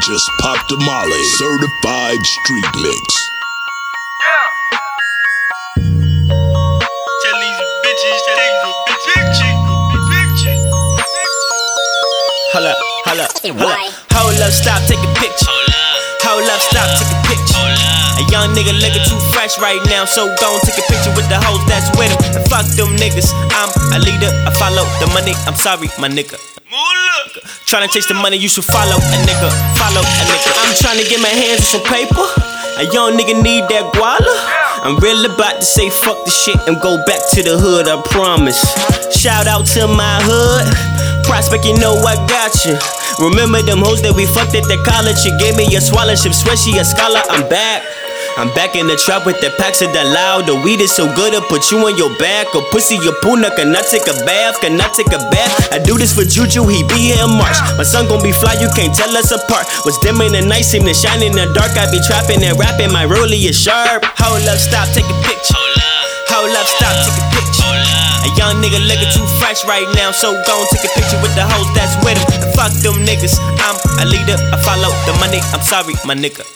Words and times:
just 0.00 0.30
popped 0.40 0.72
a 0.72 0.76
molly. 0.76 1.22
Certified 1.36 2.24
street 2.24 2.64
mix. 2.80 3.30
Tell 7.22 7.36
these 7.40 7.60
bitches, 7.84 8.16
tell 8.26 8.36
these 8.40 8.56
bitches. 9.06 9.60
Hold 12.52 12.66
up, 12.66 12.76
hold 13.04 13.20
up, 13.20 13.30
hold 13.38 13.60
up. 13.60 13.78
Hold 14.12 14.40
up, 14.40 14.52
stop, 14.52 14.82
take 14.88 14.98
a 14.98 15.14
picture. 15.20 15.46
Hold 16.24 16.48
up, 16.48 16.60
stop, 16.60 16.88
take 16.98 17.06
a 17.06 17.10
picture. 17.10 17.19
A 18.20 18.22
young 18.28 18.52
nigga 18.52 18.76
looking 18.76 19.00
too 19.08 19.16
fresh 19.32 19.56
right 19.64 19.80
now, 19.88 20.04
so 20.04 20.28
gon' 20.36 20.60
take 20.68 20.76
a 20.76 20.84
picture 20.92 21.08
with 21.16 21.24
the 21.32 21.40
hoes 21.40 21.64
that's 21.64 21.88
with 21.96 22.12
him. 22.12 22.20
And 22.36 22.44
fuck 22.52 22.68
them 22.76 22.92
niggas, 23.00 23.32
I'm 23.56 23.72
a 23.96 23.98
leader, 24.04 24.28
I 24.44 24.52
follow 24.52 24.84
the 25.00 25.08
money, 25.16 25.32
I'm 25.48 25.56
sorry, 25.56 25.88
my 25.96 26.12
nigga. 26.12 26.36
Tryna 27.64 27.88
chase 27.88 28.12
the 28.12 28.14
money, 28.14 28.36
you 28.36 28.52
should 28.52 28.68
follow 28.68 29.00
a 29.00 29.16
nigga, 29.24 29.48
follow 29.80 30.04
a 30.04 30.22
nigga. 30.28 30.50
I'm 30.52 30.68
tryna 30.76 31.08
get 31.08 31.16
my 31.24 31.32
hands 31.32 31.64
on 31.64 31.80
some 31.80 31.84
paper. 31.88 32.28
A 32.76 32.84
young 32.92 33.16
nigga 33.16 33.40
need 33.40 33.64
that 33.72 33.88
guala. 33.96 34.36
I'm 34.84 35.00
real 35.00 35.24
about 35.24 35.60
to 35.60 35.64
say 35.64 35.88
fuck 35.88 36.20
the 36.28 36.30
shit 36.30 36.60
and 36.68 36.76
go 36.80 37.00
back 37.08 37.24
to 37.32 37.40
the 37.40 37.56
hood, 37.56 37.88
I 37.88 37.96
promise. 38.04 38.60
Shout 39.16 39.48
out 39.48 39.64
to 39.80 39.88
my 39.88 40.20
hood. 40.20 40.68
Prospect, 41.24 41.64
you 41.64 41.72
know 41.80 41.96
I 42.04 42.20
got 42.28 42.52
you. 42.68 42.76
Remember 43.20 43.60
them 43.60 43.80
hoes 43.80 44.00
that 44.02 44.12
we 44.12 44.24
fucked 44.24 44.56
at 44.56 44.64
the 44.64 44.80
college? 44.84 45.24
You 45.24 45.32
gave 45.40 45.56
me 45.56 45.68
a 45.76 45.80
scholarship, 45.80 46.32
swear 46.32 46.56
she 46.56 46.76
a 46.76 46.84
scholar. 46.84 47.20
I'm 47.28 47.48
back. 47.48 47.84
I'm 48.38 48.48
back 48.54 48.76
in 48.78 48.86
the 48.86 48.96
trap 48.96 49.26
with 49.26 49.40
the 49.40 49.50
packs 49.58 49.82
of 49.82 49.92
that 49.92 50.06
loud. 50.06 50.46
The 50.46 50.54
weed 50.54 50.80
is 50.80 50.94
so 50.94 51.08
good, 51.18 51.34
I 51.34 51.40
put 51.50 51.70
you 51.70 51.82
on 51.82 51.96
your 51.98 52.12
back. 52.16 52.48
A 52.54 52.60
pussy, 52.70 52.96
your 53.02 53.16
puna, 53.20 53.50
can 53.56 53.74
I 53.74 53.82
take 53.82 54.06
a 54.06 54.16
bath? 54.24 54.60
Can 54.62 54.80
I 54.80 54.86
take 54.94 55.12
a 55.12 55.20
bath? 55.28 55.72
I 55.74 55.78
do 55.82 55.98
this 55.98 56.14
for 56.14 56.24
Juju, 56.24 56.64
he 56.70 56.80
be 56.86 57.12
here 57.12 57.20
in 57.20 57.32
March. 57.36 57.56
My 57.76 57.84
son 57.84 58.08
gon' 58.08 58.22
be 58.22 58.32
fly, 58.32 58.56
you 58.56 58.70
can't 58.72 58.94
tell 58.94 59.12
us 59.16 59.34
apart. 59.34 59.66
What's 59.84 59.98
dim 60.00 60.20
in 60.22 60.32
the 60.32 60.42
night, 60.46 60.64
seem 60.64 60.86
to 60.86 60.94
shine 60.94 61.20
in 61.20 61.36
the 61.36 61.50
dark. 61.52 61.74
I 61.76 61.90
be 61.90 62.00
trapping 62.00 62.40
and 62.40 62.56
rapping, 62.56 62.92
my 62.94 63.04
rollie 63.04 63.50
is 63.50 63.58
sharp. 63.58 64.06
Hold 64.20 64.46
up, 64.48 64.56
stop, 64.56 64.88
take 64.96 65.08
a 65.08 65.16
picture. 65.26 65.58
Hold 66.32 66.54
up, 66.54 66.64
stop, 66.64 66.94
take 67.04 67.18
a 67.18 67.24
picture. 67.34 67.68
A 68.24 68.28
young 68.36 68.60
nigga 68.60 68.80
looking 68.84 69.10
too 69.12 69.24
fresh 69.40 69.64
right 69.68 69.88
now, 69.96 70.12
so 70.12 70.32
gon' 70.48 70.64
take 70.72 70.86
a 70.86 70.92
picture 70.96 71.20
with 71.20 71.34
the 71.36 71.44
hoes 71.44 71.68
that's 71.76 71.96
with 72.04 72.16
him. 72.16 72.40
Fuck 72.56 72.72
them 72.80 73.04
niggas, 73.04 73.36
I'm 73.60 73.76
a 74.00 74.06
leader, 74.08 74.36
I 74.52 74.56
follow 74.64 74.92
the 75.04 75.12
money. 75.20 75.40
I'm 75.52 75.60
sorry, 75.60 75.92
my 76.08 76.16
nigga. 76.16 76.46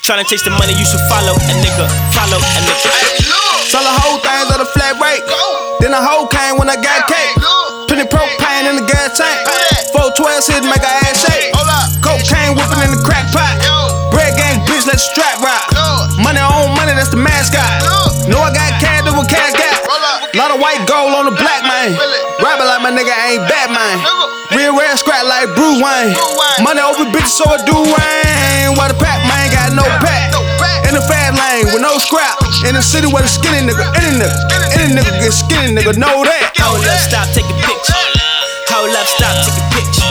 Moolah. 0.00 0.16
Tryna 0.16 0.24
chase 0.28 0.42
the 0.42 0.50
money, 0.50 0.72
you 0.72 0.84
should 0.84 1.00
follow 1.08 1.34
a 1.36 1.54
nigga, 1.60 1.86
follow 2.16 2.40
a 2.40 2.60
nigga. 2.64 2.90
Sell 3.68 3.84
the 3.84 3.94
whole 4.02 4.18
things 4.24 4.48
of 4.50 4.58
the 4.58 4.68
flat 4.72 4.96
rate. 4.98 5.22
Then 5.80 5.92
the 5.92 6.00
whole 6.00 6.26
came 6.26 6.58
when 6.58 6.68
I 6.68 6.76
got 6.76 7.06
cake. 7.06 7.36
Plenty 7.86 8.08
propane 8.08 8.66
in 8.70 8.76
the 8.80 8.86
gas 8.88 9.18
tank. 9.18 9.36
412 9.92 10.46
hit 10.48 10.64
make 10.64 10.82
a 10.82 10.92
ass 11.06 11.22
shake. 11.22 11.52
Cocaine 12.02 12.56
whipping 12.56 12.80
in 12.82 12.90
the 12.96 13.02
crack 13.04 13.28
pot. 13.30 13.60
Bread 14.10 14.34
gang 14.36 14.64
bitch, 14.66 14.88
let 14.88 14.96
the 14.98 15.04
strap 15.04 15.38
rock. 15.44 15.68
Money 16.18 16.40
on 16.40 16.74
money, 16.74 16.96
that's 16.96 17.12
the 17.12 17.20
mascot. 17.20 17.62
Know 18.26 18.40
I 18.40 18.50
got 18.50 18.80
cash, 18.80 19.04
do 19.04 19.12
what 19.14 19.28
cash 19.28 19.52
got. 19.54 19.84
Lot 20.34 20.50
of 20.50 20.58
white 20.58 20.82
gold 20.88 21.12
on 21.14 21.28
the 21.28 21.36
black 21.36 21.62
man. 21.62 21.94
Rapping 22.40 22.66
like 22.66 22.82
my 22.82 22.90
nigga 22.90 23.12
ain't 23.30 23.44
Batman. 23.46 24.00
Real 24.56 24.74
red 24.74 24.96
scrap 24.98 25.22
like 25.28 25.46
Bruce 25.54 25.78
Wayne. 25.78 26.16
Money 26.64 26.80
over 26.82 27.06
bitches, 27.14 27.36
so 27.38 27.44
I 27.46 27.58
do 27.62 27.76
rain. 27.78 28.29
With 31.72 31.82
no 31.82 31.94
scrap. 31.98 32.38
In 32.66 32.74
the 32.74 32.82
city 32.82 33.06
where 33.06 33.22
the 33.22 33.30
skinny 33.30 33.62
nigga, 33.62 33.84
any 33.98 34.18
nigga, 34.18 34.38
any 34.74 34.94
nigga 34.94 35.10
get 35.22 35.32
skinny 35.32 35.70
nigga, 35.74 35.94
know 35.96 36.22
that. 36.22 36.52
Hold 36.58 36.82
up, 36.86 36.98
stop, 36.98 37.26
take 37.34 37.46
a 37.46 37.56
picture. 37.62 37.96
Hold 38.70 38.94
up, 38.94 39.06
stop, 39.06 39.34
take 39.46 39.58
a 39.58 39.64
picture. 39.74 40.06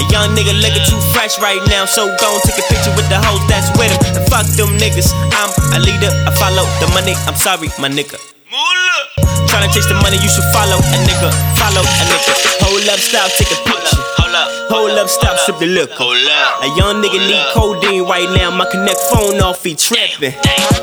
A 0.00 0.04
young 0.10 0.34
nigga 0.34 0.52
looking 0.58 0.84
too 0.88 1.00
fresh 1.14 1.38
right 1.38 1.60
now, 1.70 1.84
so 1.84 2.10
gon' 2.18 2.40
take 2.42 2.58
a 2.58 2.66
picture 2.66 2.92
with 2.96 3.08
the 3.12 3.20
hoes 3.20 3.42
that's 3.46 3.70
with 3.78 3.92
him. 3.92 4.00
And 4.18 4.24
fuck 4.28 4.48
them 4.58 4.74
niggas, 4.80 5.08
I'm 5.38 5.50
a 5.76 5.80
leader, 5.80 6.10
I 6.26 6.30
follow 6.34 6.66
the 6.82 6.88
money. 6.96 7.14
I'm 7.28 7.36
sorry, 7.38 7.70
my 7.78 7.88
nigga. 7.88 8.18
Moolah. 8.50 9.46
Tryna 9.46 9.70
chase 9.70 9.86
the 9.86 9.96
money, 10.02 10.18
you 10.18 10.30
should 10.30 10.46
follow 10.50 10.78
a 10.80 10.98
nigga, 11.06 11.30
follow 11.60 11.84
a 11.84 12.04
nigga. 12.10 12.32
Hold 12.66 12.88
up, 12.90 12.98
stop, 12.98 13.30
take 13.38 13.52
a 13.52 13.58
picture. 13.62 13.93
Hold 14.34 14.50
up. 14.50 14.50
Hold 14.74 14.98
up, 14.98 15.08
stop, 15.08 15.38
sip 15.38 15.58
the 15.62 15.66
liquor. 15.70 15.94
Hold 15.94 16.18
up. 16.26 16.66
A 16.66 16.68
young 16.74 16.98
nigga 16.98 17.22
need 17.22 17.38
codeine 17.54 18.02
right 18.02 18.26
now. 18.34 18.50
My 18.50 18.66
connect 18.66 18.98
phone 19.14 19.38
off, 19.38 19.62
he 19.62 19.78
trippin'. 19.78 20.34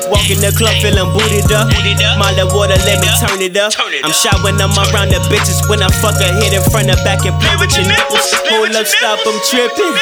Walk 0.08 0.24
in 0.32 0.40
the 0.40 0.56
club 0.56 0.72
feeling 0.80 1.12
booted 1.12 1.52
up. 1.52 1.68
My 2.16 2.32
water, 2.48 2.80
let 2.88 3.04
me 3.04 3.08
turn 3.20 3.44
it 3.44 3.52
up. 3.60 3.76
I'm 3.76 4.12
shy 4.12 4.32
when 4.40 4.56
I'm 4.56 4.72
around 4.72 5.12
the 5.12 5.20
bitches. 5.28 5.68
When 5.68 5.84
I 5.84 5.92
fuck 6.00 6.16
her 6.16 6.32
head 6.32 6.56
in 6.56 6.64
front 6.72 6.88
of 6.88 6.96
back 7.04 7.28
and 7.28 7.36
play 7.44 7.52
with 7.60 7.76
your 7.76 7.84
nipples. 7.84 8.24
Hold 8.48 8.72
up, 8.72 8.88
stop, 8.88 9.20
I'm 9.20 9.36
trippin'. 9.44 9.92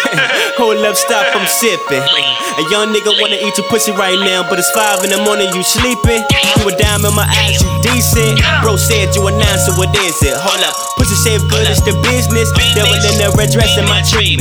Hold 0.55 0.87
up, 0.87 0.95
stop, 0.95 1.27
I'm 1.35 1.47
sippin'. 1.51 2.07
A 2.07 2.63
young 2.71 2.95
nigga 2.95 3.11
wanna 3.19 3.39
eat 3.39 3.57
your 3.59 3.67
pussy 3.67 3.91
right 3.91 4.19
now, 4.23 4.47
but 4.47 4.63
it's 4.63 4.71
five 4.71 5.03
in 5.03 5.11
the 5.11 5.19
morning, 5.27 5.51
you 5.55 5.63
sleepin'. 5.67 6.23
You 6.59 6.71
a 6.71 6.73
dime 6.79 7.03
in 7.03 7.15
my 7.19 7.27
eyes, 7.27 7.59
you 7.59 7.71
decent. 7.83 8.39
Bro 8.63 8.79
said 8.79 9.11
you 9.15 9.27
a 9.27 9.31
nine, 9.35 9.59
so 9.59 9.75
what 9.75 9.91
is 10.07 10.19
it? 10.23 10.35
Hold 10.39 10.63
up, 10.63 10.75
pussy 10.99 11.19
shape 11.19 11.43
good, 11.51 11.67
it's 11.67 11.83
the 11.83 11.95
business. 12.07 12.51
Devil 12.75 12.95
in 12.95 13.17
the 13.19 13.40
red 13.41 13.49
dress 13.49 13.73
in 13.81 13.89
my 13.89 14.05
dream. 14.05 14.37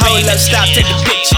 Hold 0.00 0.24
up, 0.32 0.40
stop, 0.40 0.64
take 0.72 0.88
a 0.88 0.96
picture. 1.04 1.36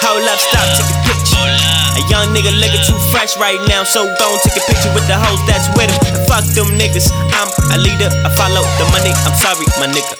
Hold 0.00 0.24
up, 0.24 0.40
stop, 0.40 0.64
take 0.72 0.88
a 0.88 0.98
picture. 1.04 1.44
A 1.44 2.02
young 2.08 2.32
nigga 2.32 2.48
looking 2.56 2.80
too 2.88 2.96
fresh 3.12 3.36
right 3.36 3.60
now, 3.68 3.84
so 3.84 4.08
gon' 4.16 4.40
take 4.40 4.56
a 4.56 4.64
picture 4.64 4.88
with 4.96 5.04
the 5.12 5.16
hoes 5.20 5.40
that's 5.44 5.68
with 5.76 5.92
him. 5.92 6.00
And 6.08 6.16
fuck 6.24 6.48
them 6.56 6.72
niggas, 6.80 7.12
I'm 7.36 7.52
a 7.68 7.76
leader, 7.76 8.08
I 8.24 8.32
follow 8.32 8.64
the 8.80 8.88
money. 8.96 9.12
I'm 9.28 9.36
sorry, 9.36 9.68
my 9.76 9.92
nigga. 9.92 10.16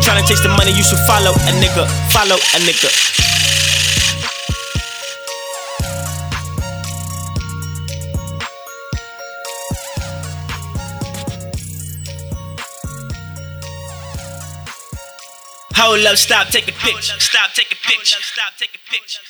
Tryna 0.00 0.24
chase 0.24 0.40
the 0.40 0.48
money, 0.56 0.72
you 0.72 0.82
should 0.82 1.00
follow 1.04 1.36
a 1.36 1.52
nigga, 1.60 1.84
follow 2.08 2.40
a 2.40 2.58
nigga. 2.64 2.88
Hold 15.74 16.06
up, 16.06 16.16
stop, 16.16 16.48
take 16.48 16.68
a 16.68 16.72
picture. 16.72 17.18
Stop, 17.18 17.52
take 17.54 17.72
a 17.72 17.76
picture. 17.88 18.20
Stop, 18.20 18.52
take 18.58 18.74
a 18.74 18.92
picture. 18.92 19.20